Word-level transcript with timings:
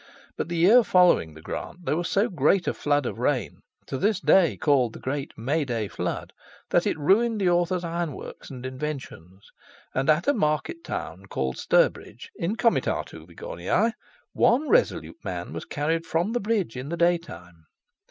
"But 0.35 0.49
the 0.49 0.57
year 0.57 0.83
following 0.83 1.35
the 1.35 1.43
grant 1.43 1.85
there 1.85 1.95
was 1.95 2.09
so 2.09 2.27
great 2.27 2.67
a 2.67 2.73
flood 2.73 3.05
of 3.05 3.19
rain, 3.19 3.61
to 3.85 3.99
this 3.99 4.19
day 4.19 4.57
called 4.57 4.93
the 4.93 4.99
great 4.99 5.31
May 5.37 5.63
day 5.63 5.87
flood, 5.87 6.33
that 6.71 6.87
it 6.87 6.97
ruined 6.97 7.39
the 7.39 7.51
author's 7.51 7.83
ironworks 7.83 8.49
and 8.49 8.65
inventions, 8.65 9.51
and 9.93 10.09
at 10.09 10.27
a 10.27 10.33
market 10.33 10.83
town 10.83 11.27
called 11.27 11.57
Sturbridge, 11.57 12.31
in 12.35 12.55
comitatu 12.55 13.27
Wigorniae, 13.27 13.93
one 14.33 14.67
resolute 14.67 15.23
man 15.23 15.53
was 15.53 15.65
carried 15.65 16.07
from 16.07 16.31
the 16.31 16.39
bridge 16.39 16.75
in 16.75 16.89
the 16.89 16.97
day 16.97 17.19
time." 17.19 17.67